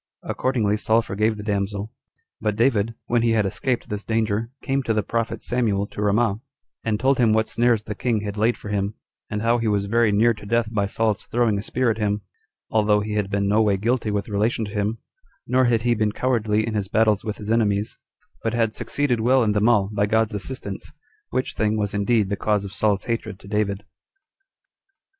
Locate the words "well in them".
19.19-19.69